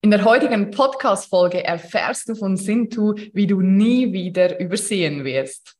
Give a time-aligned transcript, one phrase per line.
[0.00, 5.74] In der heutigen Podcast-Folge erfährst du von Sintu, wie du nie wieder übersehen wirst.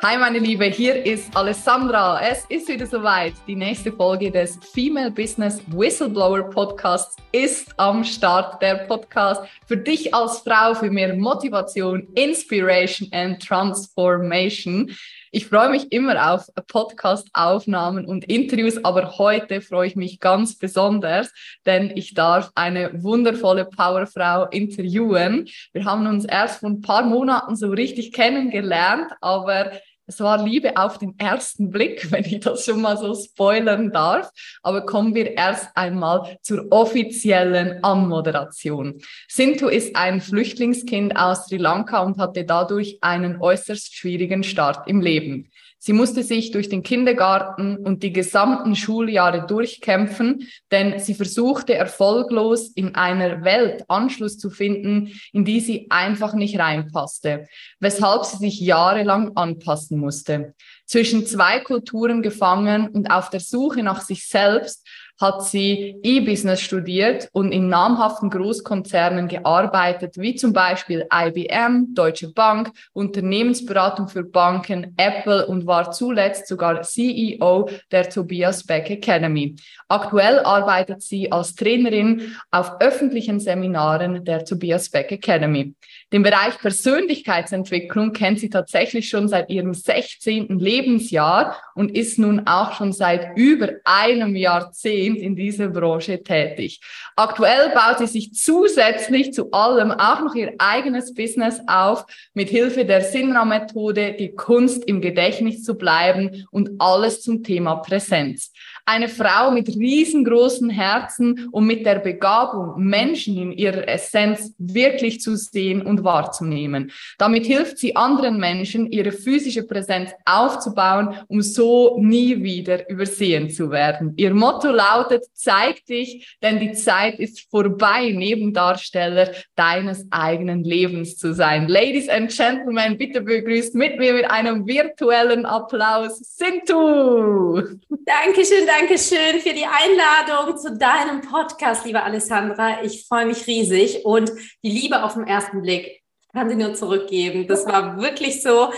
[0.00, 2.20] Hi meine Liebe, hier ist Alessandra.
[2.22, 3.34] Es ist wieder soweit.
[3.48, 8.62] Die nächste Folge des Female Business Whistleblower Podcasts ist am Start.
[8.62, 14.88] Der Podcast für dich als Frau für mehr Motivation, Inspiration and Transformation.
[15.30, 21.30] Ich freue mich immer auf Podcast-Aufnahmen und Interviews, aber heute freue ich mich ganz besonders,
[21.66, 25.46] denn ich darf eine wundervolle Powerfrau interviewen.
[25.72, 29.72] Wir haben uns erst vor ein paar Monaten so richtig kennengelernt, aber
[30.08, 34.30] es war Liebe auf den ersten Blick, wenn ich das schon mal so spoilern darf.
[34.62, 39.00] Aber kommen wir erst einmal zur offiziellen Anmoderation.
[39.28, 45.00] Sintu ist ein Flüchtlingskind aus Sri Lanka und hatte dadurch einen äußerst schwierigen Start im
[45.00, 45.50] Leben.
[45.80, 52.72] Sie musste sich durch den Kindergarten und die gesamten Schuljahre durchkämpfen, denn sie versuchte erfolglos
[52.74, 57.46] in einer Welt Anschluss zu finden, in die sie einfach nicht reinpasste,
[57.78, 60.54] weshalb sie sich jahrelang anpassen musste.
[60.84, 64.84] Zwischen zwei Kulturen gefangen und auf der Suche nach sich selbst
[65.20, 72.70] hat sie E-Business studiert und in namhaften Großkonzernen gearbeitet, wie zum Beispiel IBM, Deutsche Bank,
[72.92, 79.56] Unternehmensberatung für Banken, Apple und war zuletzt sogar CEO der Tobias Beck Academy.
[79.88, 85.74] Aktuell arbeitet sie als Trainerin auf öffentlichen Seminaren der Tobias Beck Academy.
[86.12, 90.58] Den Bereich Persönlichkeitsentwicklung kennt sie tatsächlich schon seit ihrem 16.
[90.58, 96.80] Lebensjahr und ist nun auch schon seit über einem Jahrzehnt in dieser Branche tätig.
[97.14, 102.84] Aktuell baut sie sich zusätzlich zu allem auch noch ihr eigenes Business auf, mit Hilfe
[102.84, 108.50] der Sinra-Methode, die Kunst im Gedächtnis zu bleiben und alles zum Thema Präsenz
[108.88, 115.36] eine Frau mit riesengroßen Herzen und mit der Begabung, Menschen in ihrer Essenz wirklich zu
[115.36, 116.90] sehen und wahrzunehmen.
[117.18, 121.67] Damit hilft sie anderen Menschen, ihre physische Präsenz aufzubauen, um so
[121.98, 124.14] nie wieder übersehen zu werden.
[124.16, 131.34] Ihr Motto lautet, zeig dich, denn die Zeit ist vorbei, Nebendarsteller deines eigenen Lebens zu
[131.34, 131.68] sein.
[131.68, 137.62] Ladies and Gentlemen, bitte begrüßt mit mir mit einem virtuellen Applaus Sintu.
[138.04, 138.88] Dankeschön, danke.
[138.88, 142.82] Dankeschön für die Einladung zu deinem Podcast, liebe Alessandra.
[142.82, 144.32] Ich freue mich riesig und
[144.64, 146.02] die Liebe auf den ersten Blick
[146.32, 147.46] kann sie nur zurückgeben.
[147.46, 148.72] Das war wirklich so.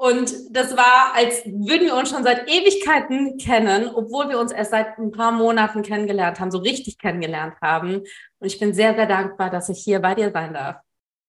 [0.00, 4.70] Und das war, als würden wir uns schon seit Ewigkeiten kennen, obwohl wir uns erst
[4.70, 7.96] seit ein paar Monaten kennengelernt haben, so richtig kennengelernt haben.
[7.96, 10.76] Und ich bin sehr, sehr dankbar, dass ich hier bei dir sein darf.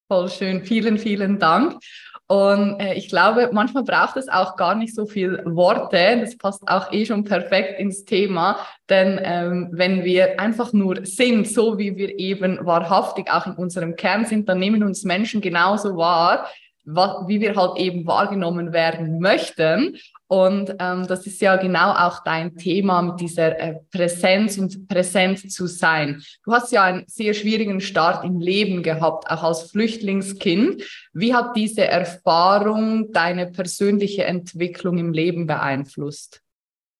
[0.08, 0.64] Voll schön.
[0.64, 1.80] Vielen, vielen Dank.
[2.28, 6.18] Und äh, ich glaube, manchmal braucht es auch gar nicht so viel Worte.
[6.18, 8.56] Das passt auch eh schon perfekt ins Thema.
[8.88, 13.96] Denn ähm, wenn wir einfach nur sind, so wie wir eben wahrhaftig auch in unserem
[13.96, 16.46] Kern sind, dann nehmen uns Menschen genauso wahr,
[16.84, 19.96] was, wie wir halt eben wahrgenommen werden möchten.
[20.26, 25.52] Und ähm, das ist ja genau auch dein Thema mit dieser äh, Präsenz und präsent
[25.52, 26.22] zu sein.
[26.44, 30.82] Du hast ja einen sehr schwierigen Start im Leben gehabt, auch als Flüchtlingskind.
[31.12, 36.41] Wie hat diese Erfahrung deine persönliche Entwicklung im Leben beeinflusst?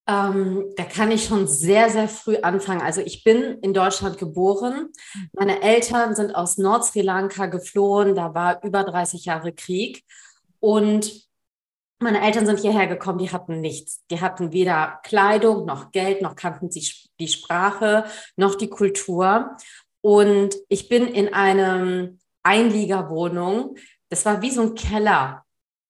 [0.08, 2.80] Ähm, da kann ich schon sehr, sehr früh anfangen.
[2.80, 4.88] Also ich bin in Deutschland geboren.
[5.32, 8.14] Meine Eltern sind aus Nord-Sri Lanka geflohen.
[8.14, 10.04] Da war über 30 Jahre Krieg.
[10.58, 11.28] Und
[12.02, 14.02] meine Eltern sind hierher gekommen, die hatten nichts.
[14.10, 16.84] Die hatten weder Kleidung noch Geld, noch kannten sie
[17.20, 18.04] die Sprache,
[18.36, 19.56] noch die Kultur.
[20.00, 23.76] Und ich bin in einem Einliegerwohnung.
[24.08, 25.44] Das war wie so ein Keller.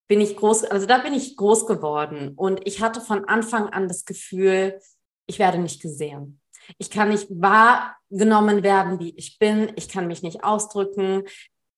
[0.08, 2.32] Bin ich groß, also da bin ich groß geworden.
[2.36, 4.78] Und ich hatte von Anfang an das Gefühl,
[5.26, 6.40] ich werde nicht gesehen.
[6.78, 9.72] Ich kann nicht wahrgenommen werden, wie ich bin.
[9.76, 11.24] Ich kann mich nicht ausdrücken,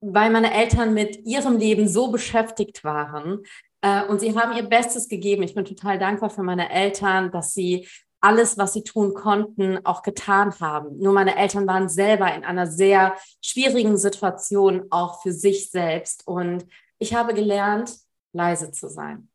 [0.01, 3.43] weil meine Eltern mit ihrem Leben so beschäftigt waren,
[3.85, 5.43] äh, und sie haben ihr Bestes gegeben.
[5.43, 7.87] Ich bin total dankbar für meine Eltern, dass sie
[8.23, 10.99] alles, was sie tun konnten, auch getan haben.
[10.99, 16.27] Nur meine Eltern waren selber in einer sehr schwierigen Situation, auch für sich selbst.
[16.27, 16.65] Und
[16.99, 17.94] ich habe gelernt,
[18.34, 19.28] leise zu sein.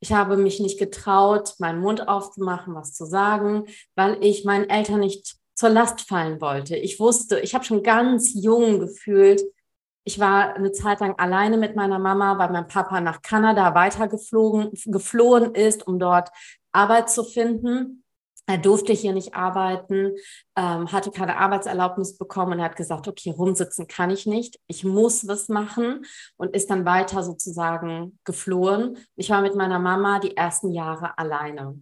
[0.00, 5.00] Ich habe mich nicht getraut, meinen Mund aufzumachen, was zu sagen, weil ich meinen Eltern
[5.00, 6.76] nicht zur Last fallen wollte.
[6.76, 9.42] Ich wusste, ich habe schon ganz jung gefühlt,
[10.06, 14.72] ich war eine Zeit lang alleine mit meiner Mama, weil mein Papa nach Kanada weitergeflogen,
[14.84, 16.30] geflohen ist, um dort
[16.72, 18.03] Arbeit zu finden.
[18.46, 20.12] Er durfte hier nicht arbeiten,
[20.54, 25.26] ähm, hatte keine Arbeitserlaubnis bekommen und hat gesagt, okay, rumsitzen kann ich nicht, ich muss
[25.26, 26.04] was machen
[26.36, 28.98] und ist dann weiter sozusagen geflohen.
[29.16, 31.80] Ich war mit meiner Mama die ersten Jahre alleine.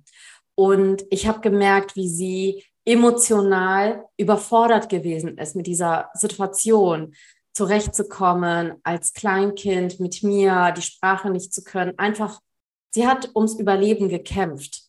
[0.55, 7.15] Und ich habe gemerkt, wie sie emotional überfordert gewesen ist mit dieser Situation,
[7.55, 11.99] zurechtzukommen als Kleinkind mit mir, die Sprache nicht zu können.
[11.99, 12.41] Einfach,
[12.91, 14.81] sie hat ums Überleben gekämpft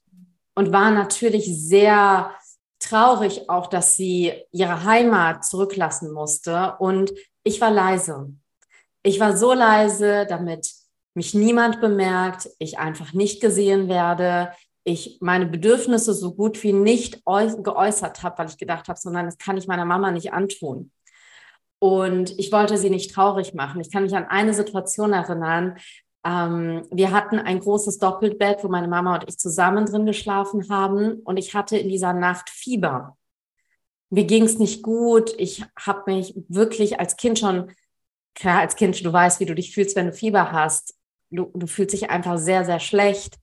[0.56, 2.32] und war natürlich sehr
[2.80, 6.76] traurig auch, dass sie ihre Heimat zurücklassen musste.
[6.80, 7.14] Und
[7.44, 8.34] ich war leise.
[9.04, 10.72] Ich war so leise, damit
[11.16, 14.52] mich niemand bemerkt, ich einfach nicht gesehen werde,
[14.84, 19.26] ich meine Bedürfnisse so gut wie nicht geäußert habe, weil ich gedacht habe, so nein,
[19.26, 20.92] das kann ich meiner Mama nicht antun.
[21.80, 23.82] Und ich wollte sie nicht traurig machen.
[23.82, 25.78] Ich kann mich an eine Situation erinnern.
[26.25, 31.22] Ähm, wir hatten ein großes Doppelbett, wo meine Mama und ich zusammen drin geschlafen haben.
[31.22, 33.18] Und ich hatte in dieser Nacht Fieber.
[34.10, 35.34] Mir ging es nicht gut.
[35.38, 37.72] Ich habe mich wirklich als Kind schon,
[38.36, 40.96] klar, als Kind, du weißt, wie du dich fühlst, wenn du Fieber hast.
[41.30, 43.40] Du, du fühlst dich einfach sehr, sehr schlecht.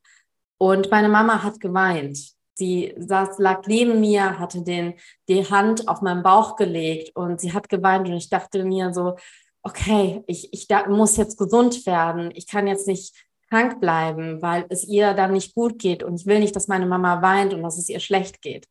[0.58, 2.18] Und meine Mama hat geweint.
[2.54, 4.94] Sie saß, lag neben mir, hatte den,
[5.28, 9.16] die Hand auf meinen Bauch gelegt und sie hat geweint und ich dachte mir so,
[9.62, 12.30] okay, ich, ich da, muss jetzt gesund werden.
[12.34, 13.14] Ich kann jetzt nicht
[13.50, 16.86] krank bleiben, weil es ihr dann nicht gut geht und ich will nicht, dass meine
[16.86, 18.66] Mama weint und dass es ihr schlecht geht.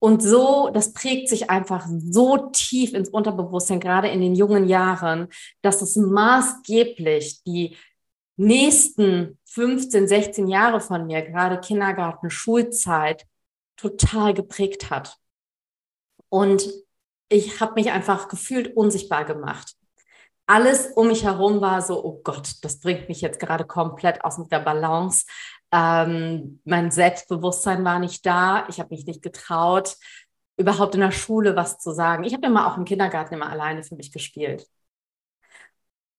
[0.00, 5.28] Und so, das prägt sich einfach so tief ins Unterbewusstsein, gerade in den jungen Jahren,
[5.62, 7.76] dass es maßgeblich die
[8.36, 13.26] nächsten 15, 16 Jahre von mir, gerade Kindergarten, Schulzeit,
[13.76, 15.16] total geprägt hat.
[16.28, 16.68] Und
[17.28, 19.77] ich habe mich einfach gefühlt unsichtbar gemacht.
[20.50, 24.38] Alles um mich herum war so, oh Gott, das bringt mich jetzt gerade komplett aus
[24.48, 25.26] der Balance.
[25.70, 28.66] Ähm, mein Selbstbewusstsein war nicht da.
[28.68, 29.94] Ich habe mich nicht getraut,
[30.56, 32.24] überhaupt in der Schule was zu sagen.
[32.24, 34.66] Ich habe immer auch im Kindergarten immer alleine für mich gespielt.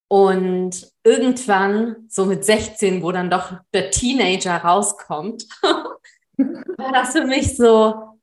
[0.07, 7.57] Und irgendwann, so mit 16, wo dann doch der Teenager rauskommt, war das für mich
[7.57, 8.19] so,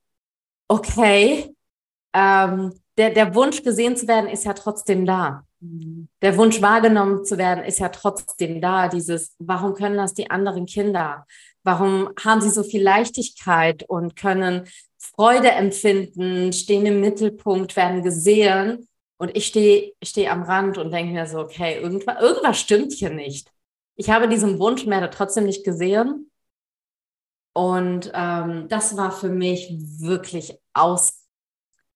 [0.68, 1.52] okay,
[2.12, 5.42] ähm, der, der Wunsch gesehen zu werden ist ja trotzdem da.
[6.22, 8.88] Der Wunsch wahrgenommen zu werden ist ja trotzdem da.
[8.88, 11.26] Dieses, warum können das die anderen Kinder?
[11.62, 14.68] Warum haben sie so viel Leichtigkeit und können
[14.98, 21.12] Freude empfinden, stehen im Mittelpunkt, werden gesehen und ich stehe steh am Rand und denke
[21.12, 23.50] mir so, okay, irgendwas, irgendwas stimmt hier nicht.
[23.96, 26.30] Ich habe diesen Wunsch mehr trotzdem nicht gesehen.
[27.54, 31.24] Und ähm, das war für mich wirklich aus,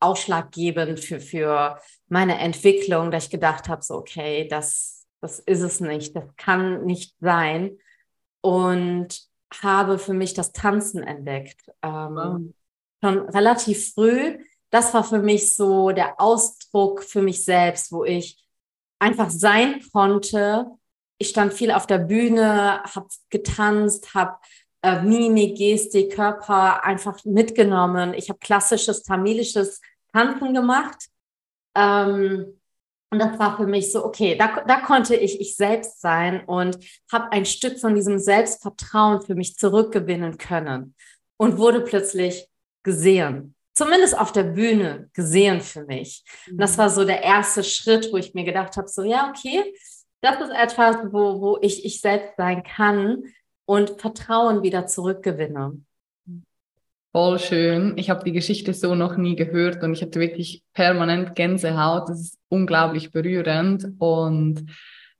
[0.00, 1.78] ausschlaggebend für, für
[2.10, 6.84] meine Entwicklung, dass ich gedacht habe, so, okay, das, das ist es nicht, das kann
[6.84, 7.78] nicht sein.
[8.42, 9.20] Und
[9.62, 11.60] habe für mich das Tanzen entdeckt.
[11.82, 12.40] Ähm, wow.
[13.02, 14.38] Schon relativ früh
[14.70, 18.42] das war für mich so der Ausdruck für mich selbst, wo ich
[18.98, 20.66] einfach sein konnte.
[21.18, 24.38] Ich stand viel auf der Bühne, habe getanzt, habe
[24.82, 28.14] äh, Mimik, Gestik, Körper einfach mitgenommen.
[28.14, 29.80] Ich habe klassisches tamilisches
[30.12, 31.08] Tanzen gemacht.
[31.74, 32.60] Ähm,
[33.12, 36.78] und das war für mich so, okay, da, da konnte ich ich selbst sein und
[37.10, 40.94] habe ein Stück von diesem Selbstvertrauen für mich zurückgewinnen können
[41.36, 42.48] und wurde plötzlich
[42.84, 46.22] gesehen zumindest auf der Bühne gesehen für mich.
[46.50, 46.78] Und das mhm.
[46.78, 49.74] war so der erste Schritt, wo ich mir gedacht habe, so ja, okay,
[50.20, 53.24] das ist etwas, wo, wo ich ich selbst sein kann
[53.64, 55.80] und Vertrauen wieder zurückgewinne.
[57.12, 57.94] Voll schön.
[57.96, 62.08] Ich habe die Geschichte so noch nie gehört und ich hatte wirklich permanent Gänsehaut.
[62.08, 64.64] Das ist unglaublich berührend und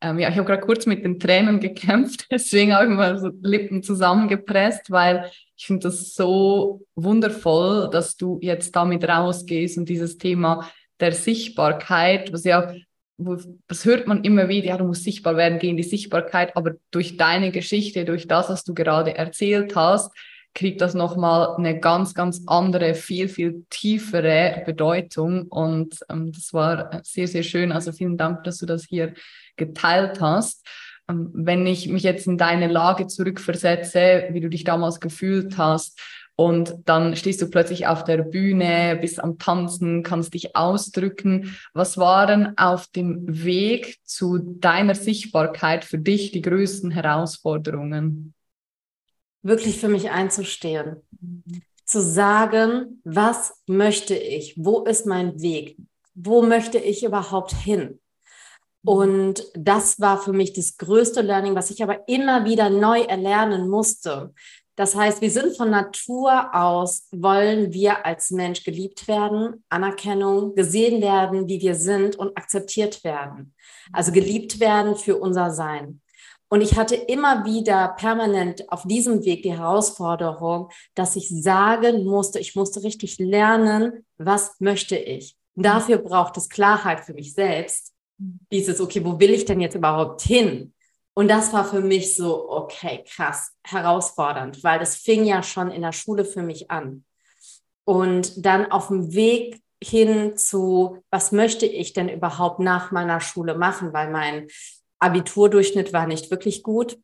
[0.00, 3.30] ähm, ja, ich habe gerade kurz mit den Tränen gekämpft, deswegen habe ich mal so
[3.42, 10.16] Lippen zusammengepresst, weil ich finde das so wundervoll, dass du jetzt damit rausgehst und dieses
[10.16, 10.70] Thema
[11.00, 12.72] der Sichtbarkeit, was ja,
[13.18, 17.16] das hört man immer wieder, ja, du musst sichtbar werden, gehen die Sichtbarkeit, aber durch
[17.16, 20.12] deine Geschichte, durch das, was du gerade erzählt hast,
[20.54, 25.46] kriegt das nochmal eine ganz, ganz andere, viel, viel tiefere Bedeutung.
[25.48, 27.72] Und ähm, das war sehr, sehr schön.
[27.72, 29.14] Also vielen Dank, dass du das hier
[29.56, 30.66] geteilt hast.
[31.08, 35.98] Ähm, wenn ich mich jetzt in deine Lage zurückversetze, wie du dich damals gefühlt hast,
[36.40, 41.54] und dann stehst du plötzlich auf der Bühne, bist am Tanzen, kannst dich ausdrücken.
[41.74, 48.32] Was waren auf dem Weg zu deiner Sichtbarkeit für dich die größten Herausforderungen?
[49.42, 50.96] Wirklich für mich einzustehen.
[51.84, 54.54] Zu sagen, was möchte ich?
[54.56, 55.76] Wo ist mein Weg?
[56.14, 57.98] Wo möchte ich überhaupt hin?
[58.84, 63.68] Und das war für mich das größte Learning, was ich aber immer wieder neu erlernen
[63.68, 64.32] musste.
[64.76, 71.02] Das heißt, wir sind von Natur aus, wollen wir als Mensch geliebt werden, Anerkennung, gesehen
[71.02, 73.54] werden, wie wir sind und akzeptiert werden.
[73.92, 76.00] Also geliebt werden für unser Sein.
[76.52, 82.40] Und ich hatte immer wieder permanent auf diesem Weg die Herausforderung, dass ich sagen musste,
[82.40, 85.36] ich musste richtig lernen, was möchte ich.
[85.54, 87.92] Und dafür braucht es Klarheit für mich selbst.
[88.18, 90.74] Dieses, okay, wo will ich denn jetzt überhaupt hin?
[91.14, 95.82] Und das war für mich so, okay, krass, herausfordernd, weil das fing ja schon in
[95.82, 97.04] der Schule für mich an.
[97.84, 103.56] Und dann auf dem Weg hin zu, was möchte ich denn überhaupt nach meiner Schule
[103.56, 104.48] machen, weil mein
[105.00, 106.98] Abiturdurchschnitt war nicht wirklich gut.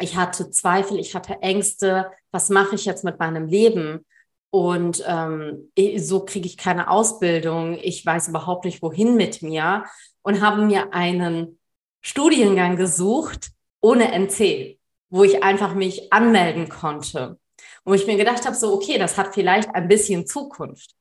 [0.00, 2.10] Ich hatte Zweifel, ich hatte Ängste.
[2.32, 4.04] Was mache ich jetzt mit meinem Leben?
[4.50, 7.78] Und ähm, so kriege ich keine Ausbildung.
[7.80, 9.84] Ich weiß überhaupt nicht, wohin mit mir.
[10.22, 11.58] Und habe mir einen
[12.00, 13.50] Studiengang gesucht
[13.80, 14.78] ohne NC,
[15.10, 17.38] wo ich einfach mich anmelden konnte.
[17.84, 20.94] Und ich mir gedacht habe, so, okay, das hat vielleicht ein bisschen Zukunft.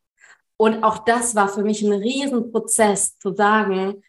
[0.57, 4.03] Und auch das war für mich ein Riesenprozess zu sagen,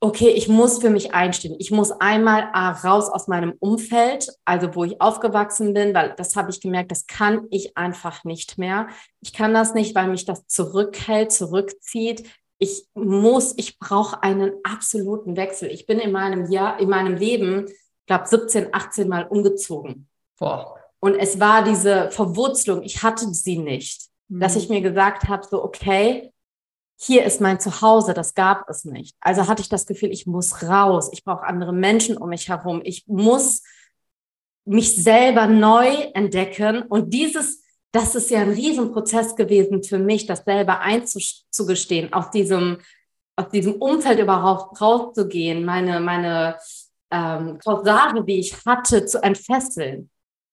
[0.00, 1.56] okay, ich muss für mich einstehen.
[1.58, 2.42] Ich muss einmal
[2.84, 7.06] raus aus meinem Umfeld, also wo ich aufgewachsen bin, weil das habe ich gemerkt, das
[7.06, 8.88] kann ich einfach nicht mehr.
[9.20, 12.28] Ich kann das nicht, weil mich das zurückhält, zurückzieht.
[12.58, 15.70] Ich muss, ich brauche einen absoluten Wechsel.
[15.70, 17.66] Ich bin in meinem Jahr, in meinem Leben,
[18.06, 20.08] glaube 17, 18 Mal umgezogen.
[20.38, 20.76] Boah.
[21.00, 24.40] Und es war diese Verwurzelung, ich hatte sie nicht, mhm.
[24.40, 26.32] dass ich mir gesagt habe, so, okay,
[27.00, 29.16] hier ist mein Zuhause, das gab es nicht.
[29.20, 32.80] Also hatte ich das Gefühl, ich muss raus, ich brauche andere Menschen um mich herum,
[32.84, 33.62] ich muss
[34.64, 36.82] mich selber neu entdecken.
[36.82, 37.62] Und dieses,
[37.92, 42.78] das ist ja ein Riesenprozess gewesen für mich, das selber einzugestehen, aus diesem,
[43.36, 46.56] aus diesem Umfeld überhaupt rauszugehen, meine, meine
[47.12, 50.10] ähm, Corsage, die ich hatte, zu entfesseln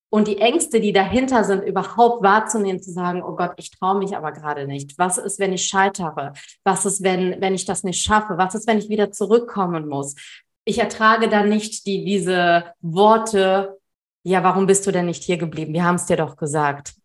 [0.09, 4.15] und die Ängste, die dahinter sind, überhaupt wahrzunehmen, zu sagen, oh Gott, ich traue mich
[4.15, 4.97] aber gerade nicht.
[4.97, 6.33] Was ist, wenn ich scheitere?
[6.63, 8.37] Was ist, wenn, wenn ich das nicht schaffe?
[8.37, 10.15] Was ist, wenn ich wieder zurückkommen muss?
[10.63, 13.77] Ich ertrage dann nicht die, diese Worte,
[14.23, 15.73] ja, warum bist du denn nicht hier geblieben?
[15.73, 16.95] Wir haben es dir doch gesagt.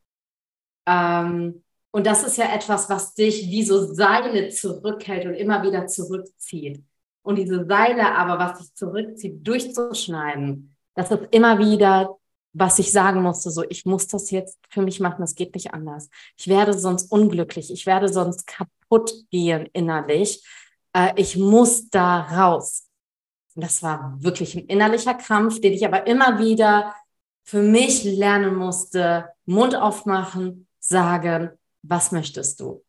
[0.86, 5.86] Ähm, und das ist ja etwas, was dich wie so Seile zurückhält und immer wieder
[5.86, 6.84] zurückzieht.
[7.22, 12.19] Und diese Seile aber, was dich zurückzieht, durchzuschneiden, das ist immer wieder
[12.52, 15.72] was ich sagen musste, so, ich muss das jetzt für mich machen, das geht nicht
[15.72, 16.08] anders.
[16.36, 20.44] Ich werde sonst unglücklich, ich werde sonst kaputt gehen innerlich.
[20.92, 22.88] Äh, ich muss da raus.
[23.54, 26.94] Und das war wirklich ein innerlicher Kampf, den ich aber immer wieder
[27.44, 31.50] für mich lernen musste, Mund aufmachen, sagen,
[31.82, 32.84] was möchtest du?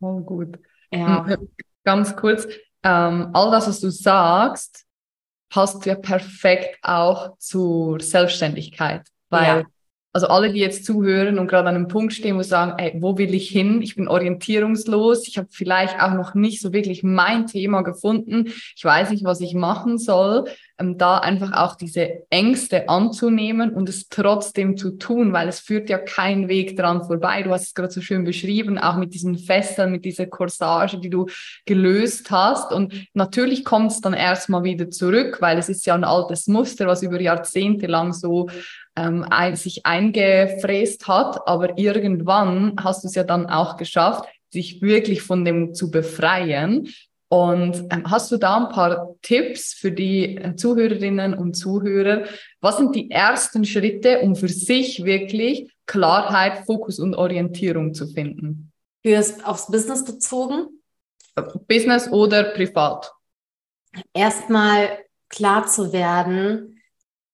[0.00, 0.58] Oh, gut.
[0.90, 1.26] Ja.
[1.84, 2.46] Ganz kurz,
[2.82, 4.86] ähm, all das, was du sagst,
[5.48, 9.64] passt ja perfekt auch zur Selbstständigkeit, weil ja.
[10.12, 12.94] Also alle, die jetzt zuhören und gerade an einem Punkt stehen, wo sie sagen, ey,
[13.00, 13.82] wo will ich hin?
[13.82, 18.84] Ich bin orientierungslos, ich habe vielleicht auch noch nicht so wirklich mein Thema gefunden, ich
[18.84, 20.44] weiß nicht, was ich machen soll
[20.78, 25.90] ähm, da einfach auch diese Ängste anzunehmen und es trotzdem zu tun, weil es führt
[25.90, 27.42] ja kein Weg dran vorbei.
[27.42, 31.10] Du hast es gerade so schön beschrieben, auch mit diesen Fesseln, mit dieser Corsage, die
[31.10, 31.26] du
[31.66, 32.72] gelöst hast.
[32.72, 36.86] Und natürlich kommt es dann erstmal wieder zurück, weil es ist ja ein altes Muster,
[36.86, 38.48] was über Jahrzehnte lang so
[38.98, 41.46] ähm, ein, sich eingefräst hat.
[41.46, 46.88] Aber irgendwann hast du es ja dann auch geschafft, sich wirklich von dem zu befreien.
[47.30, 52.24] Und ähm, hast du da ein paar Tipps für die äh, Zuhörerinnen und Zuhörer?
[52.60, 58.72] Was sind die ersten Schritte, um für sich wirklich Klarheit, Fokus und Orientierung zu finden?
[59.04, 60.80] Fürs aufs Business bezogen?
[61.68, 63.12] Business oder privat?
[64.12, 66.80] Erstmal klar zu werden,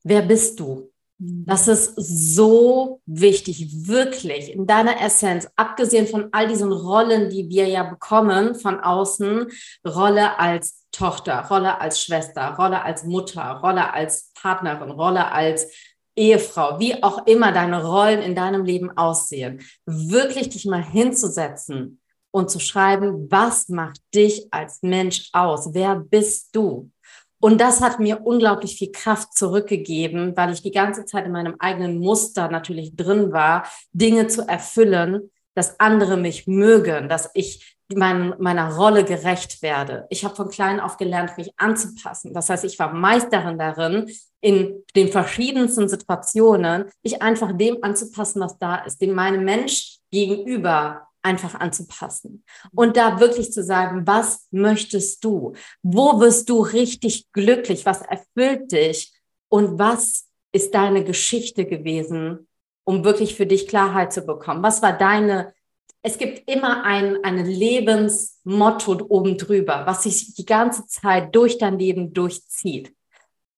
[0.02, 0.90] wer bist du?
[1.18, 1.44] Mhm.
[1.47, 7.66] Das ist so wichtig, wirklich in deiner Essenz, abgesehen von all diesen Rollen, die wir
[7.68, 9.47] ja bekommen von außen,
[9.87, 15.66] Rolle als Tochter, Rolle als Schwester, Rolle als Mutter, Rolle als Partnerin, Rolle als
[16.16, 22.50] Ehefrau, wie auch immer deine Rollen in deinem Leben aussehen, wirklich dich mal hinzusetzen und
[22.50, 25.71] zu schreiben, was macht dich als Mensch aus?
[25.73, 26.90] Wer bist du?
[27.45, 31.57] Und das hat mir unglaublich viel Kraft zurückgegeben, weil ich die ganze Zeit in meinem
[31.59, 38.33] eigenen Muster natürlich drin war, Dinge zu erfüllen, dass andere mich mögen, dass ich mein,
[38.39, 40.07] meiner Rolle gerecht werde.
[40.09, 42.33] Ich habe von klein auf gelernt, mich anzupassen.
[42.33, 44.11] Das heißt, ich war Meisterin darin,
[44.41, 51.09] in den verschiedensten Situationen mich einfach dem anzupassen, was da ist, dem meinem Mensch gegenüber
[51.25, 55.54] einfach anzupassen und da wirklich zu sagen, was möchtest du?
[55.83, 57.87] Wo wirst du richtig glücklich?
[57.87, 59.12] Was erfüllt dich?
[59.49, 62.47] Und was ist deine Geschichte gewesen,
[62.85, 64.62] um wirklich für dich Klarheit zu bekommen?
[64.62, 65.54] Was war deine,
[66.02, 71.78] es gibt immer ein, ein Lebensmotto oben drüber, was sich die ganze Zeit durch dein
[71.78, 72.95] Leben durchzieht.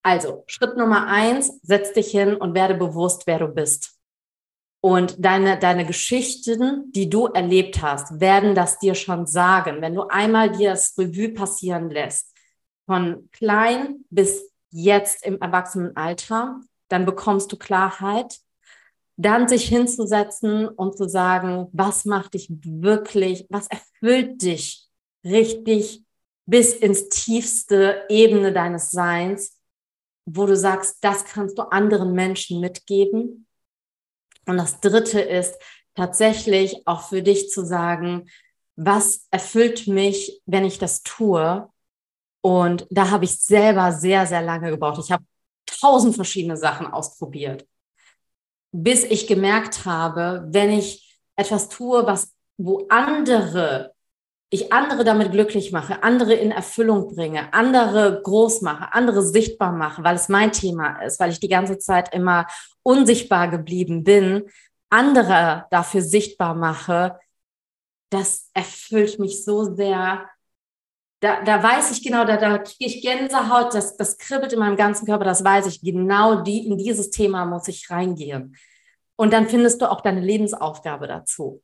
[0.03, 3.96] Also, Schritt Nummer eins, setz dich hin und werde bewusst, wer du bist.
[4.87, 9.83] Und deine, deine Geschichten, die du erlebt hast, werden das dir schon sagen.
[9.83, 12.33] Wenn du einmal dir das Revue passieren lässt,
[12.87, 18.39] von klein bis jetzt im Erwachsenenalter, dann bekommst du Klarheit.
[19.17, 24.87] Dann sich hinzusetzen und zu sagen, was macht dich wirklich, was erfüllt dich
[25.25, 26.05] richtig
[26.45, 29.59] bis ins tiefste Ebene deines Seins,
[30.27, 33.46] wo du sagst, das kannst du anderen Menschen mitgeben.
[34.47, 35.55] Und das Dritte ist
[35.95, 38.29] tatsächlich auch für dich zu sagen,
[38.77, 41.69] was erfüllt mich, wenn ich das tue?
[42.43, 45.03] Und da habe ich selber sehr, sehr lange gebraucht.
[45.03, 45.25] Ich habe
[45.67, 47.67] tausend verschiedene Sachen ausprobiert,
[48.73, 53.96] bis ich gemerkt habe, wenn ich etwas tue, was, wo andere,
[54.51, 60.05] ich andere damit glücklich mache, andere in Erfüllung bringe, andere groß mache, andere sichtbar mache,
[60.05, 62.47] weil es mein Thema ist, weil ich die ganze Zeit immer
[62.83, 64.45] unsichtbar geblieben bin,
[64.89, 67.19] andere dafür sichtbar mache,
[68.11, 70.29] das erfüllt mich so sehr,
[71.21, 74.77] da, da weiß ich genau, da, da kriege ich Gänsehaut, das, das kribbelt in meinem
[74.77, 75.81] ganzen Körper, das weiß ich.
[75.81, 78.57] Genau die, in dieses Thema muss ich reingehen.
[79.17, 81.63] Und dann findest du auch deine Lebensaufgabe dazu.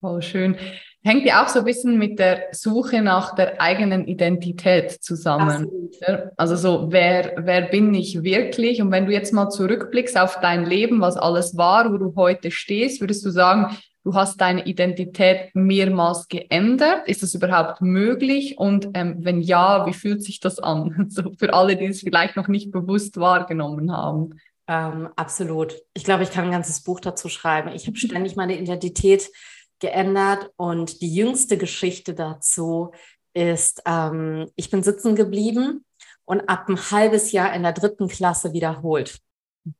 [0.00, 0.56] Oh, schön.
[1.04, 5.68] Hängt ja auch so ein bisschen mit der Suche nach der eigenen Identität zusammen.
[5.96, 6.32] Absolut.
[6.36, 8.82] Also so, wer, wer bin ich wirklich?
[8.82, 12.50] Und wenn du jetzt mal zurückblickst auf dein Leben, was alles war, wo du heute
[12.50, 17.06] stehst, würdest du sagen, du hast deine Identität mehrmals geändert.
[17.06, 18.58] Ist das überhaupt möglich?
[18.58, 21.06] Und ähm, wenn ja, wie fühlt sich das an?
[21.10, 24.40] So für alle, die es vielleicht noch nicht bewusst wahrgenommen haben.
[24.66, 25.76] Ähm, absolut.
[25.94, 27.70] Ich glaube, ich kann ein ganzes Buch dazu schreiben.
[27.74, 29.30] Ich habe ständig meine Identität
[29.80, 32.92] geändert und die jüngste Geschichte dazu
[33.34, 35.84] ist, ähm, ich bin sitzen geblieben
[36.24, 39.18] und ab ein halbes Jahr in der dritten Klasse wiederholt.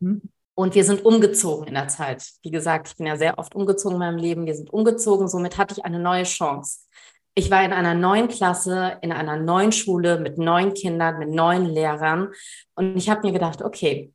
[0.01, 0.23] Mhm.
[0.55, 2.33] Und wir sind umgezogen in der Zeit.
[2.43, 4.47] Wie gesagt, ich bin ja sehr oft umgezogen in meinem Leben.
[4.47, 5.29] Wir sind umgezogen.
[5.29, 6.81] Somit hatte ich eine neue Chance.
[7.37, 11.65] Ich war in einer neuen Klasse, in einer neuen Schule mit neuen Kindern, mit neuen
[11.65, 12.33] Lehrern.
[12.75, 14.13] Und ich habe mir gedacht, okay,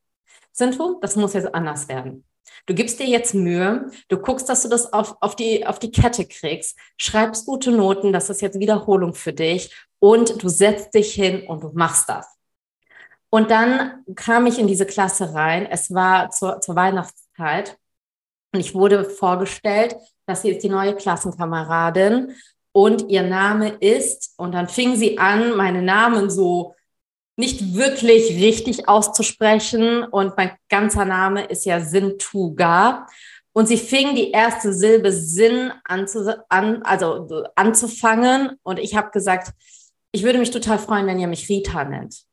[0.51, 2.25] Sintu, das muss jetzt anders werden.
[2.65, 5.91] Du gibst dir jetzt Mühe, du guckst, dass du das auf, auf, die, auf die
[5.91, 11.13] Kette kriegst, schreibst gute Noten, das ist jetzt Wiederholung für dich und du setzt dich
[11.13, 12.27] hin und du machst das.
[13.29, 15.65] Und dann kam ich in diese Klasse rein.
[15.65, 17.77] Es war zur, zur Weihnachtszeit
[18.53, 22.36] und ich wurde vorgestellt, dass sie ist die neue Klassenkameradin
[22.71, 26.75] und ihr Name ist, und dann fing sie an, meine Namen so
[27.36, 33.08] nicht wirklich richtig auszusprechen und mein ganzer Name ist ja Sintuga.
[33.54, 36.08] Und sie fing die erste Silbe Sinn an,
[36.50, 39.52] an also anzufangen und ich habe gesagt,
[40.12, 42.24] ich würde mich total freuen, wenn ihr mich Rita nennt.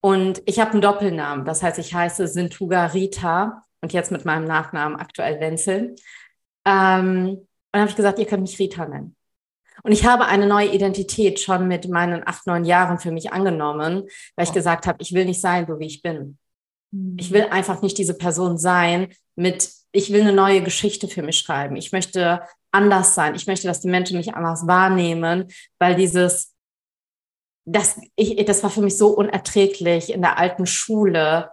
[0.00, 4.44] Und ich habe einen Doppelnamen, das heißt, ich heiße Sintuga Rita und jetzt mit meinem
[4.44, 5.96] Nachnamen aktuell Wenzel.
[6.64, 9.17] Ähm, und dann habe ich gesagt, ihr könnt mich Rita nennen.
[9.88, 14.06] Und ich habe eine neue Identität schon mit meinen acht, neun Jahren für mich angenommen,
[14.36, 16.36] weil ich gesagt habe, ich will nicht sein, so wie ich bin.
[16.90, 17.16] Mhm.
[17.18, 21.38] Ich will einfach nicht diese Person sein mit, ich will eine neue Geschichte für mich
[21.38, 21.74] schreiben.
[21.76, 23.34] Ich möchte anders sein.
[23.34, 25.46] Ich möchte, dass die Menschen mich anders wahrnehmen,
[25.78, 26.54] weil dieses,
[27.64, 31.50] das, ich, das war für mich so unerträglich in der alten Schule,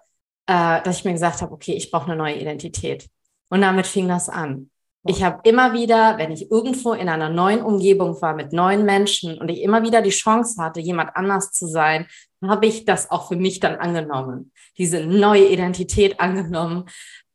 [0.48, 3.08] äh, dass ich mir gesagt habe, okay, ich brauche eine neue Identität.
[3.48, 4.72] Und damit fing das an.
[5.08, 9.38] Ich habe immer wieder, wenn ich irgendwo in einer neuen Umgebung war mit neuen Menschen
[9.38, 12.08] und ich immer wieder die Chance hatte, jemand anders zu sein,
[12.44, 16.86] habe ich das auch für mich dann angenommen, diese neue Identität angenommen.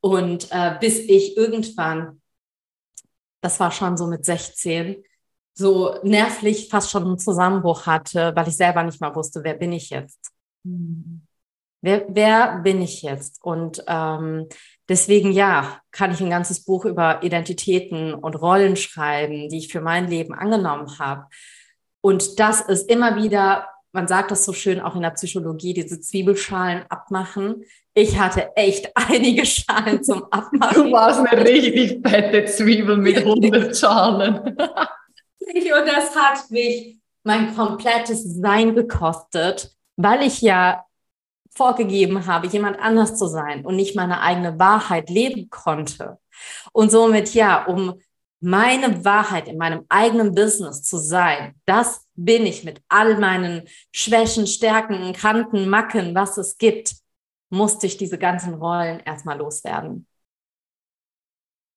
[0.00, 2.20] Und äh, bis ich irgendwann,
[3.40, 5.04] das war schon so mit 16,
[5.54, 9.72] so nervlich fast schon einen Zusammenbruch hatte, weil ich selber nicht mal wusste, wer bin
[9.72, 10.33] ich jetzt?
[10.64, 11.22] Mhm.
[11.83, 13.42] Wer, wer bin ich jetzt?
[13.42, 14.48] Und ähm,
[14.90, 19.81] deswegen ja, kann ich ein ganzes Buch über Identitäten und Rollen schreiben, die ich für
[19.81, 21.26] mein Leben angenommen habe.
[22.03, 26.00] Und das ist immer wieder, man sagt das so schön auch in der Psychologie, diese
[26.00, 27.64] Zwiebelschalen abmachen.
[27.94, 30.85] Ich hatte echt einige Schalen zum Abmachen.
[30.85, 34.38] Du warst eine richtig fette Zwiebel mit 100 Schalen.
[34.38, 40.85] Und das hat mich mein komplettes Sein gekostet, weil ich ja
[41.60, 46.16] vorgegeben habe, jemand anders zu sein und nicht meine eigene Wahrheit leben konnte.
[46.72, 48.00] Und somit, ja, um
[48.40, 54.46] meine Wahrheit in meinem eigenen Business zu sein, das bin ich mit all meinen Schwächen,
[54.46, 56.94] Stärken, Kanten, Macken, was es gibt.
[57.50, 60.06] musste ich diese ganzen Rollen erstmal loswerden.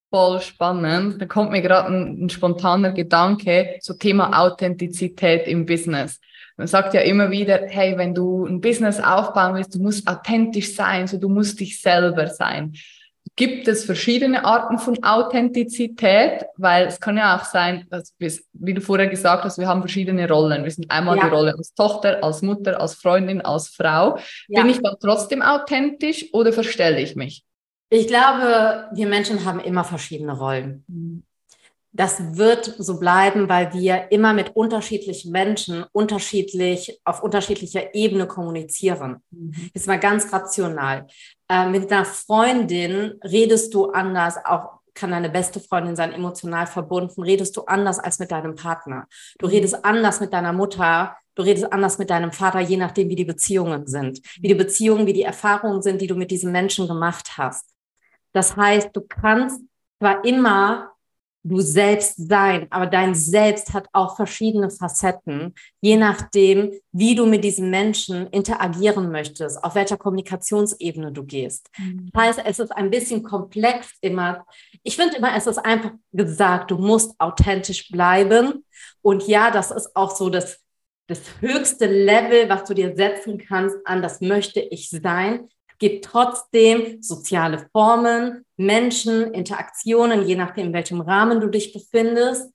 [0.10, 1.22] Voll spannend.
[1.22, 6.22] Da kommt mir gerade ein, ein, spontaner Gedanke zum Thema Authentizität im Business.
[6.58, 10.76] Man sagt ja immer wieder, hey, wenn du ein Business aufbauen willst, du musst authentisch
[10.76, 12.74] sein, so du musst dich selber sein
[13.36, 18.74] gibt es verschiedene Arten von Authentizität, weil es kann ja auch sein, dass wir, wie
[18.74, 20.64] du vorher gesagt hast, wir haben verschiedene Rollen.
[20.64, 21.24] Wir sind einmal ja.
[21.24, 24.20] die Rolle als Tochter, als Mutter, als Freundin, als Frau.
[24.48, 24.62] Ja.
[24.62, 27.44] Bin ich dann trotzdem authentisch oder verstelle ich mich?
[27.90, 30.84] Ich glaube, wir Menschen haben immer verschiedene Rollen.
[30.88, 31.24] Mhm.
[31.96, 39.22] Das wird so bleiben, weil wir immer mit unterschiedlichen Menschen unterschiedlich auf unterschiedlicher Ebene kommunizieren.
[39.30, 39.70] Mhm.
[39.76, 41.06] Ist mal ganz rational.
[41.48, 47.24] Äh, mit einer Freundin redest du anders, auch kann deine beste Freundin sein, emotional verbunden,
[47.24, 49.08] redest du anders als mit deinem Partner.
[49.38, 49.54] Du mhm.
[49.54, 53.26] redest anders mit deiner Mutter, du redest anders mit deinem Vater, je nachdem, wie die
[53.26, 57.38] Beziehungen sind, wie die Beziehungen, wie die Erfahrungen sind, die du mit diesem Menschen gemacht
[57.38, 57.70] hast.
[58.32, 59.62] Das heißt, du kannst
[60.00, 60.93] zwar immer
[61.44, 67.44] du selbst sein, aber dein Selbst hat auch verschiedene Facetten, je nachdem, wie du mit
[67.44, 71.70] diesen Menschen interagieren möchtest, auf welcher Kommunikationsebene du gehst.
[71.78, 72.10] Mhm.
[72.14, 74.46] Das heißt, es ist ein bisschen komplex immer.
[74.84, 78.66] Ich finde immer, es ist einfach gesagt, du musst authentisch bleiben.
[79.02, 80.60] Und ja, das ist auch so das,
[81.08, 87.02] das höchste Level, was du dir setzen kannst an, das möchte ich sein gibt trotzdem
[87.02, 92.52] soziale Formen, Menschen, Interaktionen, je nachdem, in welchem Rahmen du dich befindest.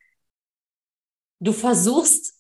[1.40, 2.34] Du versuchst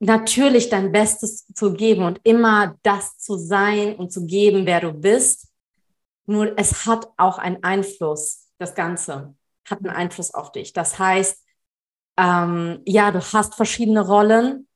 [0.00, 4.92] natürlich dein Bestes zu geben und immer das zu sein und zu geben, wer du
[4.92, 5.48] bist.
[6.26, 9.34] Nur es hat auch einen Einfluss, das Ganze
[9.68, 10.72] hat einen Einfluss auf dich.
[10.72, 11.44] Das heißt,
[12.16, 14.68] ähm, ja, du hast verschiedene Rollen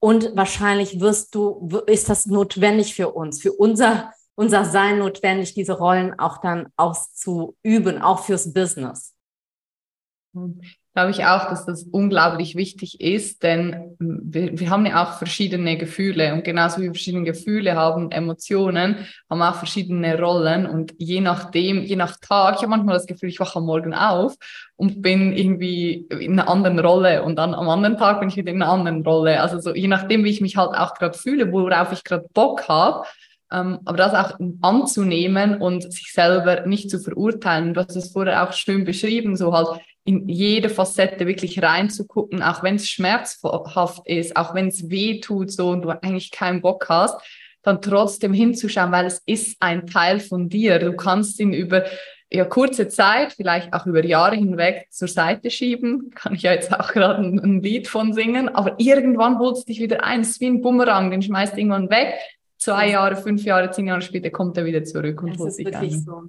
[0.00, 5.74] und wahrscheinlich wirst du, ist das notwendig für uns, für unser unser Sein notwendig, diese
[5.74, 9.14] Rollen auch dann auszuüben, auch fürs Business.
[10.32, 15.76] Glaube ich auch, dass das unglaublich wichtig ist, denn wir, wir haben ja auch verschiedene
[15.76, 21.20] Gefühle und genauso wie wir verschiedene Gefühle haben, Emotionen, haben auch verschiedene Rollen und je
[21.20, 24.36] nachdem, je nach Tag, ich habe manchmal das Gefühl, ich wache am Morgen auf
[24.76, 28.52] und bin irgendwie in einer anderen Rolle und dann am anderen Tag bin ich wieder
[28.52, 29.42] in einer anderen Rolle.
[29.42, 32.68] Also so je nachdem, wie ich mich halt auch gerade fühle, worauf ich gerade Bock
[32.68, 33.04] habe,
[33.50, 37.74] aber das auch anzunehmen und sich selber nicht zu verurteilen.
[37.74, 42.62] Du hast es vorher auch schön beschrieben, so halt in jede Facette wirklich reinzugucken, auch
[42.62, 46.88] wenn es schmerzhaft ist, auch wenn es weh tut so und du eigentlich keinen Bock
[46.88, 47.20] hast,
[47.62, 50.78] dann trotzdem hinzuschauen, weil es ist ein Teil von dir.
[50.78, 51.84] Du kannst ihn über
[52.32, 56.10] ja, kurze Zeit, vielleicht auch über Jahre hinweg zur Seite schieben.
[56.14, 58.48] Kann ich ja jetzt auch gerade ein, ein Lied von singen.
[58.48, 60.20] Aber irgendwann holt es dich wieder ein.
[60.20, 62.14] Es ist wie ein Bumerang, den schmeißt irgendwann weg
[62.60, 65.90] zwei Jahre, fünf Jahre, zehn Jahre später kommt er wieder zurück und holt sich an.
[65.90, 66.22] So.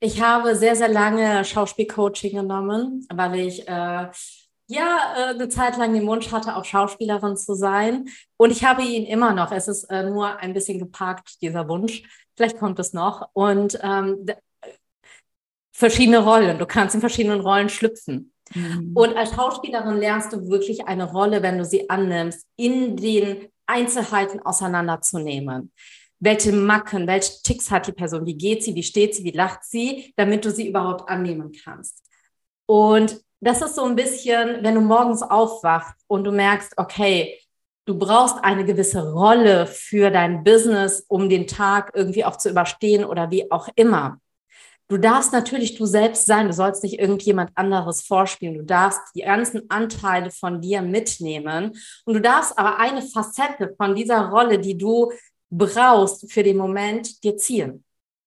[0.00, 4.08] Ich habe sehr, sehr lange Schauspielcoaching genommen, weil ich äh,
[4.68, 8.08] ja äh, eine Zeit lang den Wunsch hatte, auch Schauspielerin zu sein.
[8.36, 9.50] Und ich habe ihn immer noch.
[9.50, 12.02] Es ist äh, nur ein bisschen geparkt, dieser Wunsch.
[12.36, 13.28] Vielleicht kommt es noch.
[13.32, 14.26] Und ähm,
[15.72, 16.58] verschiedene Rollen.
[16.58, 18.32] Du kannst in verschiedenen Rollen schlüpfen.
[18.54, 18.92] Mhm.
[18.94, 24.40] Und als Schauspielerin lernst du wirklich eine Rolle, wenn du sie annimmst, in den Einzelheiten
[24.40, 25.72] auseinanderzunehmen.
[26.20, 28.26] Welche Macken, welche Ticks hat die Person?
[28.26, 28.74] Wie geht sie?
[28.74, 29.22] Wie steht sie?
[29.22, 30.12] Wie lacht sie?
[30.16, 32.02] Damit du sie überhaupt annehmen kannst.
[32.66, 37.38] Und das ist so ein bisschen, wenn du morgens aufwachst und du merkst, okay,
[37.84, 43.04] du brauchst eine gewisse Rolle für dein Business, um den Tag irgendwie auch zu überstehen
[43.04, 44.20] oder wie auch immer.
[44.88, 48.54] Du darfst natürlich du selbst sein, du sollst nicht irgendjemand anderes vorspielen.
[48.54, 53.94] Du darfst die ganzen Anteile von dir mitnehmen und du darfst aber eine Facette von
[53.94, 55.12] dieser Rolle, die du
[55.50, 57.84] brauchst für den Moment, dir ziehen,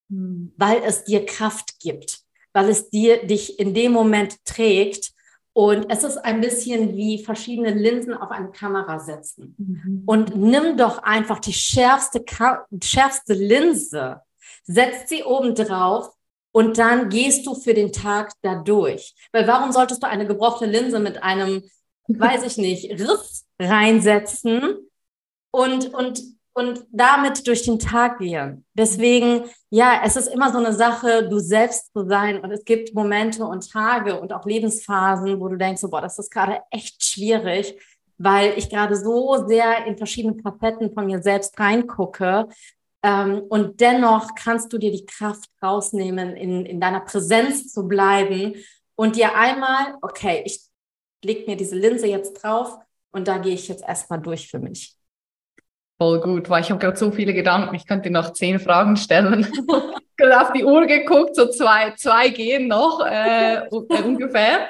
[0.08, 0.52] mhm.
[0.56, 2.20] weil es dir Kraft gibt,
[2.52, 5.10] weil es dir dich in dem Moment trägt.
[5.54, 9.54] Und es ist ein bisschen wie verschiedene Linsen auf eine Kamera setzen.
[9.58, 10.02] Mhm.
[10.06, 12.24] Und nimm doch einfach die schärfste,
[12.82, 14.20] schärfste Linse,
[14.64, 16.10] setz sie oben drauf
[16.52, 19.14] und dann gehst du für den Tag da durch.
[19.32, 21.62] Weil warum solltest du eine gebrochene Linse mit einem,
[22.08, 24.76] weiß ich nicht, Riss reinsetzen
[25.50, 26.22] und, und,
[26.54, 28.66] und damit durch den Tag gehen?
[28.74, 32.40] Deswegen, ja, es ist immer so eine Sache, du selbst zu sein.
[32.40, 36.18] Und es gibt Momente und Tage und auch Lebensphasen, wo du denkst, so, boah, das
[36.18, 37.74] ist gerade echt schwierig
[38.18, 42.46] weil ich gerade so sehr in verschiedene Facetten von mir selbst reingucke,
[43.02, 48.54] ähm, und dennoch kannst du dir die Kraft rausnehmen, in, in deiner Präsenz zu bleiben
[48.94, 50.60] und dir einmal, okay, ich
[51.24, 52.78] lege mir diese Linse jetzt drauf
[53.10, 54.96] und da gehe ich jetzt erstmal durch für mich.
[55.98, 59.46] Voll gut, weil ich habe gerade so viele Gedanken, ich könnte noch zehn Fragen stellen.
[60.16, 64.68] gerade auf die Uhr geguckt, so zwei, zwei gehen noch äh, ungefähr.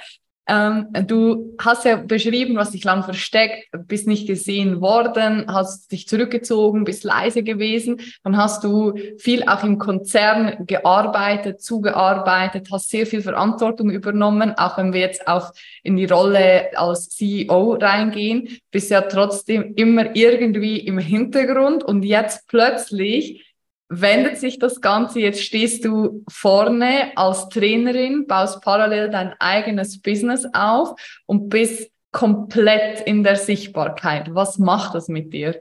[0.53, 6.07] Ähm, du hast ja beschrieben, was dich lang versteckt, bist nicht gesehen worden, hast dich
[6.07, 8.03] zurückgezogen, bist leise gewesen.
[8.23, 14.53] Dann hast du viel auch im Konzern gearbeitet, zugearbeitet, hast sehr viel Verantwortung übernommen.
[14.59, 20.15] Auch wenn wir jetzt auch in die Rolle als CEO reingehen, bist ja trotzdem immer
[20.15, 23.52] irgendwie im Hintergrund und jetzt plötzlich
[23.93, 30.47] wendet sich das Ganze, jetzt stehst du vorne als Trainerin, baust parallel dein eigenes Business
[30.55, 30.95] auf
[31.27, 34.35] und bist komplett in der Sichtbarkeit.
[34.35, 35.61] Was macht das mit dir?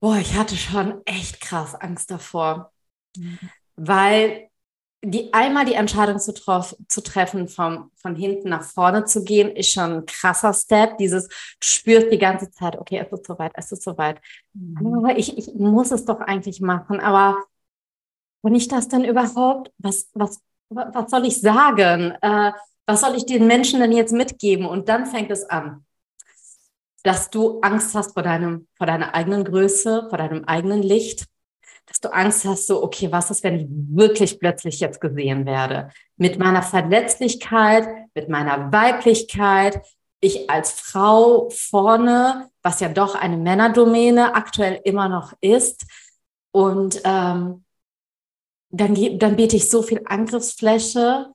[0.00, 2.72] Boah, ich hatte schon echt krass Angst davor,
[3.16, 3.38] mhm.
[3.76, 4.49] weil
[5.02, 9.72] die einmal die Entscheidung zu, zu treffen, vom, von hinten nach vorne zu gehen, ist
[9.72, 10.98] schon ein krasser Step.
[10.98, 11.34] Dieses, du
[11.66, 14.20] spürst die ganze Zeit, okay, es ist soweit, es ist soweit.
[14.52, 14.94] Mhm.
[14.98, 17.00] Aber ich, ich muss es doch eigentlich machen.
[17.00, 17.42] Aber
[18.42, 22.14] wenn ich das dann überhaupt, was, was, was soll ich sagen?
[22.20, 22.52] Äh,
[22.86, 24.66] was soll ich den Menschen denn jetzt mitgeben?
[24.66, 25.84] Und dann fängt es an,
[27.04, 31.26] dass du Angst hast vor deinem, vor deiner eigenen Größe, vor deinem eigenen Licht
[31.90, 35.90] dass du Angst hast, so, okay, was ist, wenn ich wirklich plötzlich jetzt gesehen werde?
[36.16, 39.82] Mit meiner Verletzlichkeit, mit meiner Weiblichkeit,
[40.20, 45.84] ich als Frau vorne, was ja doch eine Männerdomäne aktuell immer noch ist.
[46.52, 47.64] Und ähm,
[48.68, 51.32] dann, dann biete ich so viel Angriffsfläche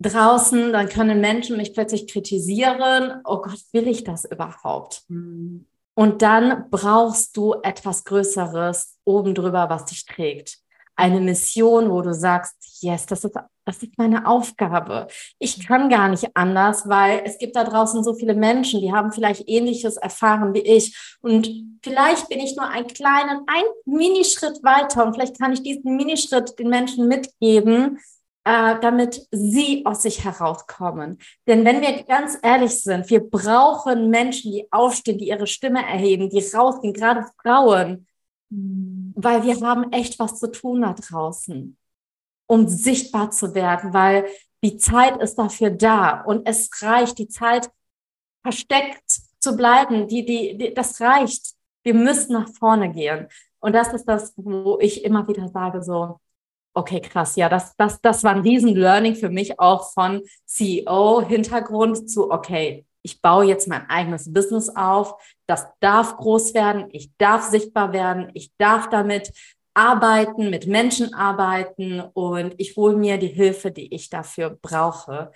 [0.00, 3.20] draußen, dann können Menschen mich plötzlich kritisieren.
[3.24, 5.04] Oh Gott, will ich das überhaupt?
[5.06, 5.66] Mhm.
[5.94, 10.58] Und dann brauchst du etwas Größeres oben drüber, was dich trägt.
[10.96, 15.08] Eine Mission, wo du sagst, yes, das ist, das ist meine Aufgabe.
[15.38, 19.12] Ich kann gar nicht anders, weil es gibt da draußen so viele Menschen, die haben
[19.12, 20.96] vielleicht ähnliches erfahren wie ich.
[21.20, 21.50] Und
[21.82, 26.58] vielleicht bin ich nur einen kleinen, ein Minischritt weiter und vielleicht kann ich diesen Minischritt
[26.58, 27.98] den Menschen mitgeben,
[28.44, 31.18] äh, damit sie aus sich herauskommen.
[31.46, 36.28] Denn wenn wir ganz ehrlich sind, wir brauchen Menschen, die aufstehen, die ihre Stimme erheben,
[36.28, 38.06] die rausgehen, gerade Frauen,
[38.50, 41.76] weil wir haben echt was zu tun da draußen,
[42.46, 44.26] um sichtbar zu werden, weil
[44.62, 47.70] die Zeit ist dafür da und es reicht, die Zeit
[48.42, 51.54] versteckt zu bleiben, die, die, die, das reicht.
[51.82, 53.28] Wir müssen nach vorne gehen.
[53.60, 56.20] Und das ist das, wo ich immer wieder sage, so,
[56.76, 57.36] Okay, krass.
[57.36, 63.20] Ja, das, das, das war ein Riesen-Learning für mich auch von CEO-Hintergrund zu, okay, ich
[63.20, 65.14] baue jetzt mein eigenes Business auf.
[65.46, 66.88] Das darf groß werden.
[66.90, 68.30] Ich darf sichtbar werden.
[68.32, 69.30] Ich darf damit
[69.74, 75.32] arbeiten, mit Menschen arbeiten und ich hole mir die Hilfe, die ich dafür brauche.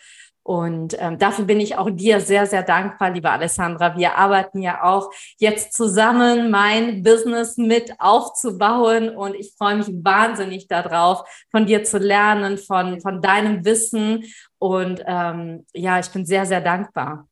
[0.49, 3.99] Und ähm, dafür bin ich auch dir sehr, sehr dankbar, liebe Alessandra.
[3.99, 9.11] Wir arbeiten ja auch jetzt zusammen, mein Business mit aufzubauen.
[9.15, 14.25] Und ich freue mich wahnsinnig darauf, von dir zu lernen, von, von deinem Wissen.
[14.57, 17.29] Und ähm, ja, ich bin sehr, sehr dankbar.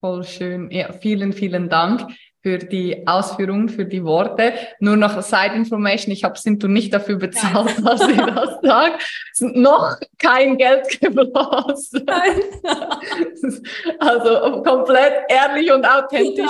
[0.00, 0.70] Voll schön.
[0.70, 2.06] Ja, vielen, vielen Dank
[2.44, 4.52] für die Ausführungen, für die Worte.
[4.78, 8.90] Nur noch Side Information, ich habe sind du nicht dafür bezahlt, dass ich das
[9.32, 12.04] ist noch kein Geld geflossen.
[13.98, 16.44] also komplett ehrlich und authentisch.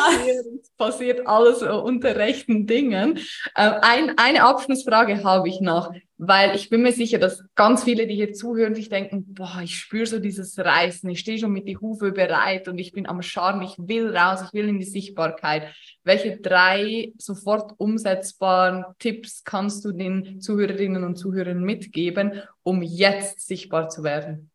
[0.76, 3.20] Passiert alles unter rechten Dingen.
[3.54, 5.92] Äh, ein, eine Abschlussfrage habe ich noch
[6.26, 9.78] weil ich bin mir sicher, dass ganz viele, die hier zuhören, sich denken, boah, ich
[9.78, 13.22] spüre so dieses Reißen, ich stehe schon mit die Hufe bereit und ich bin am
[13.22, 15.74] Charme, ich will raus, ich will in die Sichtbarkeit.
[16.02, 23.88] Welche drei sofort umsetzbaren Tipps kannst du den Zuhörerinnen und Zuhörern mitgeben, um jetzt sichtbar
[23.88, 24.50] zu werden?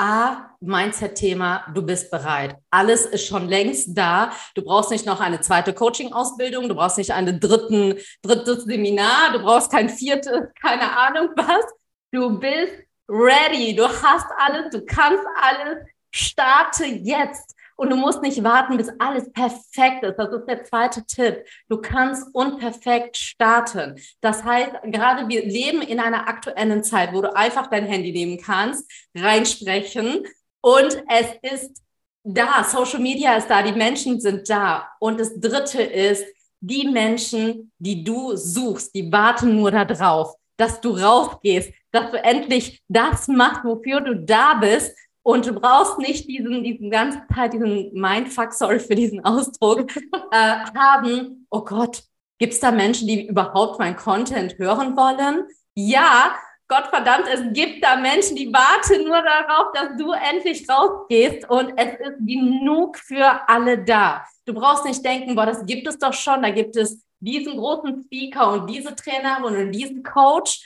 [0.00, 2.56] A, Mindset-Thema, du bist bereit.
[2.70, 4.32] Alles ist schon längst da.
[4.54, 9.40] Du brauchst nicht noch eine zweite Coaching-Ausbildung, du brauchst nicht ein dritten, drittes Seminar, du
[9.40, 11.66] brauchst kein viertes, keine Ahnung was.
[12.12, 12.72] Du bist
[13.10, 15.86] ready, du hast alles, du kannst alles.
[16.10, 17.54] Starte jetzt.
[17.80, 20.18] Und du musst nicht warten, bis alles perfekt ist.
[20.18, 21.46] Das ist der zweite Tipp.
[21.66, 23.98] Du kannst unperfekt starten.
[24.20, 28.36] Das heißt, gerade wir leben in einer aktuellen Zeit, wo du einfach dein Handy nehmen
[28.36, 28.84] kannst,
[29.16, 30.26] reinsprechen
[30.60, 31.82] und es ist
[32.22, 32.64] da.
[32.64, 34.86] Social Media ist da, die Menschen sind da.
[34.98, 36.26] Und das dritte ist,
[36.60, 42.82] die Menschen, die du suchst, die warten nur darauf, dass du rausgehst, dass du endlich
[42.88, 44.94] das machst, wofür du da bist
[45.30, 49.90] und du brauchst nicht diesen, diesen ganzen Zeit, diesen Mindfuck, sorry für diesen Ausdruck,
[50.32, 52.02] äh, haben, oh Gott,
[52.38, 55.44] gibt es da Menschen, die überhaupt mein Content hören wollen?
[55.74, 56.34] Ja,
[56.66, 61.72] Gott verdammt, es gibt da Menschen, die warten nur darauf, dass du endlich rausgehst und
[61.76, 64.24] es ist genug für alle da.
[64.44, 68.04] Du brauchst nicht denken, boah, das gibt es doch schon, da gibt es diesen großen
[68.04, 70.64] Speaker und diese Trainerin und diesen Coach.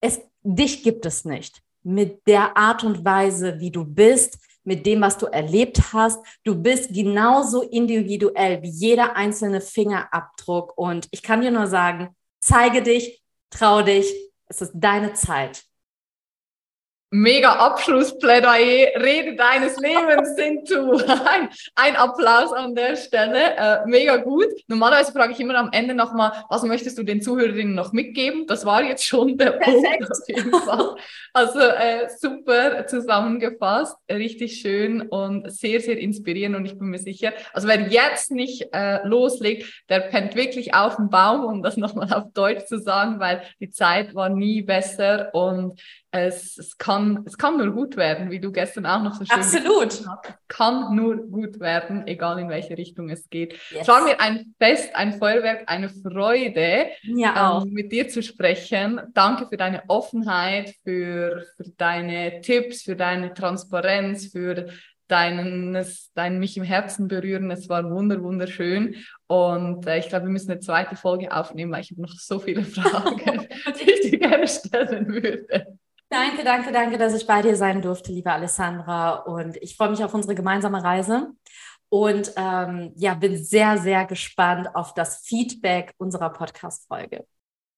[0.00, 1.62] Es, dich gibt es nicht.
[1.82, 6.24] Mit der Art und Weise, wie du bist, mit dem, was du erlebt hast.
[6.44, 10.76] Du bist genauso individuell wie jeder einzelne Fingerabdruck.
[10.76, 14.12] Und ich kann dir nur sagen, zeige dich, trau dich.
[14.46, 15.67] Es ist deine Zeit.
[17.10, 20.92] Mega Abschlussplädoyer, Rede deines Lebens sind du.
[21.08, 23.56] Ein, ein, Applaus an der Stelle.
[23.56, 24.48] Äh, mega gut.
[24.66, 28.46] Normalerweise frage ich immer am Ende nochmal, was möchtest du den Zuhörerinnen noch mitgeben?
[28.46, 30.00] Das war jetzt schon der Perfekt.
[30.00, 30.96] Punkt auf jeden Fall.
[31.32, 37.32] Also äh, super zusammengefasst, richtig schön und sehr, sehr inspirierend und ich bin mir sicher,
[37.52, 42.12] also wer jetzt nicht äh, loslegt, der pennt wirklich auf dem Baum, um das nochmal
[42.12, 47.36] auf Deutsch zu sagen, weil die Zeit war nie besser und es, es, kann, es
[47.36, 49.90] kann nur gut werden, wie du gestern auch noch so schön Absolut.
[49.90, 50.38] gesagt hast.
[50.40, 53.52] Es kann nur gut werden, egal in welche Richtung es geht.
[53.70, 53.82] Yes.
[53.82, 59.00] Es war mir ein Fest, ein Feuerwerk, eine Freude, ja, ähm, mit dir zu sprechen.
[59.12, 64.68] Danke für deine Offenheit, für, für deine Tipps, für deine Transparenz, für
[65.08, 67.50] deines, dein mich im Herzen berühren.
[67.50, 68.96] Es war wunder, wunderschön.
[69.26, 72.38] Und äh, ich glaube, wir müssen eine zweite Folge aufnehmen, weil ich habe noch so
[72.38, 73.46] viele Fragen,
[73.78, 75.78] die ich dir gerne stellen würde.
[76.10, 79.16] Danke, danke, danke, dass ich bei dir sein durfte, liebe Alessandra.
[79.16, 81.32] Und ich freue mich auf unsere gemeinsame Reise.
[81.90, 87.26] Und ähm, ja, bin sehr, sehr gespannt auf das Feedback unserer Podcast-Folge.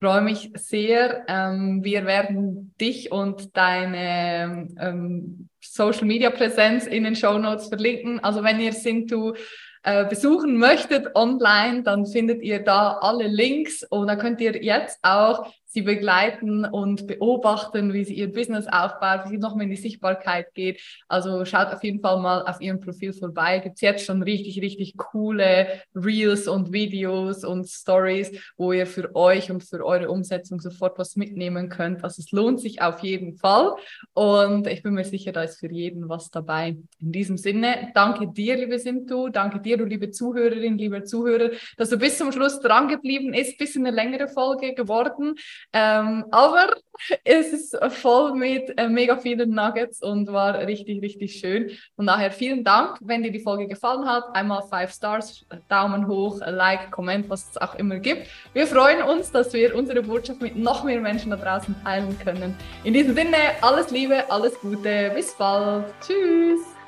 [0.00, 1.24] Freue mich sehr.
[1.28, 8.20] Ähm, wir werden dich und deine ähm, Social Media Präsenz in den Show Notes verlinken.
[8.20, 9.34] Also wenn ihr Sintu
[9.82, 14.98] äh, besuchen möchtet online, dann findet ihr da alle Links und da könnt ihr jetzt
[15.02, 19.70] auch sie begleiten und beobachten, wie sie ihr Business aufbaut, wie sie noch mehr in
[19.70, 20.80] die Sichtbarkeit geht.
[21.08, 23.60] Also schaut auf jeden Fall mal auf ihrem Profil vorbei.
[23.60, 29.14] Gibt es jetzt schon richtig, richtig coole Reels und Videos und Stories, wo ihr für
[29.14, 32.02] euch und für eure Umsetzung sofort was mitnehmen könnt.
[32.02, 33.74] Also es lohnt sich auf jeden Fall.
[34.12, 36.76] Und ich bin mir sicher, da ist für jeden was dabei.
[36.98, 41.90] In diesem Sinne, danke dir, liebe Sintu, danke dir, du liebe Zuhörerin, lieber Zuhörer, dass
[41.90, 45.34] du bis zum Schluss dran geblieben ist, in eine längere Folge geworden.
[45.72, 46.76] Ähm, aber
[47.24, 51.70] es ist voll mit äh, mega vielen Nuggets und war richtig, richtig schön.
[51.96, 54.24] Von daher vielen Dank, wenn dir die Folge gefallen hat.
[54.34, 58.26] Einmal five Stars, Daumen hoch, Like, Comment, was es auch immer gibt.
[58.52, 62.54] Wir freuen uns, dass wir unsere Botschaft mit noch mehr Menschen da draußen teilen können.
[62.84, 65.86] In diesem Sinne, alles Liebe, alles Gute, bis bald.
[66.00, 66.79] Tschüss.